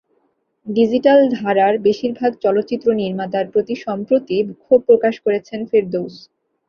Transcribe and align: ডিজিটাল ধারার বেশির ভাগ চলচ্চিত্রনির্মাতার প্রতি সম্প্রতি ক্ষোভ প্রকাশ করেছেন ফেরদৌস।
ডিজিটাল 0.67 1.19
ধারার 1.37 1.73
বেশির 1.79 2.11
ভাগ 2.19 2.31
চলচ্চিত্রনির্মাতার 2.43 3.45
প্রতি 3.53 3.75
সম্প্রতি 3.85 4.35
ক্ষোভ 4.61 4.79
প্রকাশ 4.89 5.15
করেছেন 5.25 5.59
ফেরদৌস। 5.69 6.15